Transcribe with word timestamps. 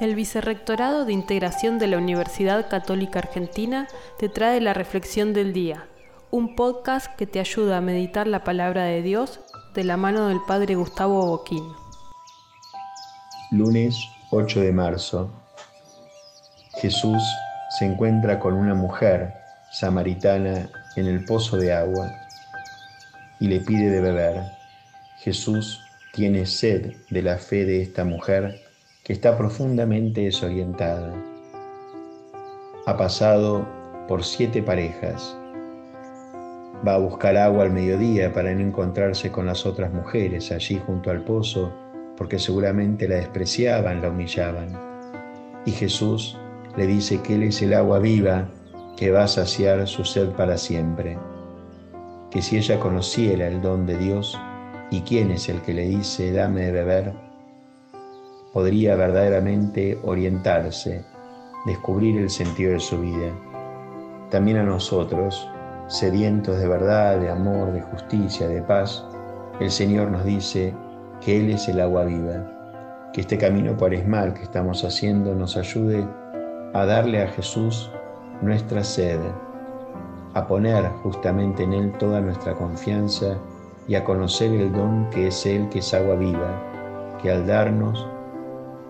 El 0.00 0.14
Vicerrectorado 0.14 1.04
de 1.04 1.12
Integración 1.12 1.78
de 1.78 1.86
la 1.86 1.98
Universidad 1.98 2.70
Católica 2.70 3.18
Argentina 3.18 3.86
te 4.18 4.30
trae 4.30 4.58
la 4.62 4.72
Reflexión 4.72 5.34
del 5.34 5.52
Día, 5.52 5.88
un 6.30 6.56
podcast 6.56 7.14
que 7.16 7.26
te 7.26 7.38
ayuda 7.38 7.76
a 7.76 7.82
meditar 7.82 8.26
la 8.26 8.42
palabra 8.42 8.84
de 8.84 9.02
Dios 9.02 9.40
de 9.74 9.84
la 9.84 9.98
mano 9.98 10.28
del 10.28 10.40
Padre 10.48 10.74
Gustavo 10.74 11.26
Boquín. 11.26 11.62
Lunes 13.50 13.94
8 14.30 14.60
de 14.62 14.72
marzo. 14.72 15.30
Jesús 16.80 17.22
se 17.78 17.84
encuentra 17.84 18.40
con 18.40 18.54
una 18.54 18.74
mujer 18.74 19.34
samaritana 19.70 20.70
en 20.96 21.08
el 21.08 21.26
pozo 21.26 21.58
de 21.58 21.74
agua 21.74 22.10
y 23.38 23.48
le 23.48 23.60
pide 23.60 23.90
de 23.90 24.00
beber. 24.00 24.44
Jesús 25.18 25.78
tiene 26.14 26.46
sed 26.46 26.94
de 27.10 27.20
la 27.20 27.36
fe 27.36 27.66
de 27.66 27.82
esta 27.82 28.04
mujer 28.04 28.69
que 29.04 29.12
está 29.12 29.36
profundamente 29.36 30.22
desorientada. 30.22 31.14
Ha 32.86 32.96
pasado 32.96 33.66
por 34.08 34.24
siete 34.24 34.62
parejas. 34.62 35.36
Va 36.86 36.94
a 36.94 36.98
buscar 36.98 37.36
agua 37.36 37.64
al 37.64 37.72
mediodía 37.72 38.32
para 38.32 38.54
no 38.54 38.60
encontrarse 38.60 39.30
con 39.30 39.46
las 39.46 39.66
otras 39.66 39.92
mujeres 39.92 40.50
allí 40.52 40.80
junto 40.86 41.10
al 41.10 41.24
pozo, 41.24 41.72
porque 42.16 42.38
seguramente 42.38 43.08
la 43.08 43.16
despreciaban, 43.16 44.02
la 44.02 44.08
humillaban. 44.08 44.68
Y 45.64 45.72
Jesús 45.72 46.38
le 46.76 46.86
dice 46.86 47.20
que 47.22 47.34
Él 47.34 47.44
es 47.44 47.62
el 47.62 47.74
agua 47.74 47.98
viva 47.98 48.48
que 48.96 49.10
va 49.10 49.24
a 49.24 49.28
saciar 49.28 49.86
su 49.88 50.04
sed 50.04 50.30
para 50.30 50.58
siempre. 50.58 51.18
Que 52.30 52.42
si 52.42 52.58
ella 52.58 52.78
conociera 52.78 53.46
el 53.46 53.62
don 53.62 53.86
de 53.86 53.96
Dios 53.96 54.38
y 54.90 55.00
quién 55.00 55.30
es 55.30 55.48
el 55.48 55.60
que 55.62 55.74
le 55.74 55.88
dice, 55.88 56.32
dame 56.32 56.66
de 56.66 56.72
beber, 56.72 57.29
podría 58.52 58.96
verdaderamente 58.96 59.98
orientarse, 60.02 61.04
descubrir 61.66 62.20
el 62.20 62.30
sentido 62.30 62.72
de 62.72 62.80
su 62.80 63.00
vida. 63.00 63.32
También 64.30 64.58
a 64.58 64.62
nosotros, 64.64 65.48
sedientos 65.88 66.58
de 66.58 66.68
verdad, 66.68 67.18
de 67.20 67.30
amor, 67.30 67.72
de 67.72 67.82
justicia, 67.82 68.48
de 68.48 68.62
paz, 68.62 69.04
el 69.60 69.70
Señor 69.70 70.10
nos 70.10 70.24
dice 70.24 70.74
que 71.20 71.38
Él 71.38 71.50
es 71.50 71.68
el 71.68 71.80
agua 71.80 72.04
viva, 72.04 73.10
que 73.12 73.20
este 73.20 73.38
camino 73.38 73.76
cuaresmal 73.76 74.34
que 74.34 74.42
estamos 74.42 74.84
haciendo 74.84 75.34
nos 75.34 75.56
ayude 75.56 76.06
a 76.72 76.86
darle 76.86 77.22
a 77.22 77.28
Jesús 77.28 77.90
nuestra 78.40 78.82
sed, 78.84 79.20
a 80.34 80.46
poner 80.46 80.88
justamente 81.02 81.64
en 81.64 81.72
Él 81.72 81.92
toda 81.98 82.20
nuestra 82.20 82.54
confianza 82.54 83.36
y 83.88 83.96
a 83.96 84.04
conocer 84.04 84.52
el 84.52 84.72
don 84.72 85.10
que 85.10 85.26
es 85.26 85.44
Él, 85.44 85.68
que 85.68 85.80
es 85.80 85.92
agua 85.92 86.14
viva, 86.14 87.18
que 87.20 87.30
al 87.30 87.46
darnos 87.46 88.06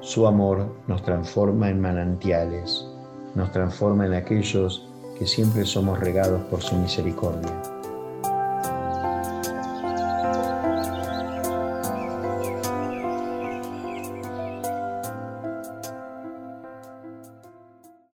su 0.01 0.27
amor 0.27 0.75
nos 0.87 1.03
transforma 1.03 1.69
en 1.69 1.81
manantiales, 1.81 2.87
nos 3.35 3.53
transforma 3.53 4.07
en 4.07 4.15
aquellos 4.15 4.87
que 5.19 5.27
siempre 5.27 5.65
somos 5.65 6.01
regados 6.01 6.43
por 6.45 6.63
su 6.63 6.75
misericordia. 6.77 7.80